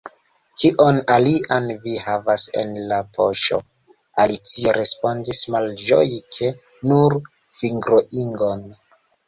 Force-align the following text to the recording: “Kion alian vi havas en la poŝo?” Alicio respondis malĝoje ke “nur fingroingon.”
“Kion 0.59 0.95
alian 1.15 1.67
vi 1.83 1.93
havas 2.05 2.45
en 2.61 2.73
la 2.93 2.97
poŝo?” 3.19 3.61
Alicio 4.25 4.75
respondis 4.79 5.45
malĝoje 5.59 6.19
ke 6.39 6.53
“nur 6.91 7.21
fingroingon.” 7.63 8.69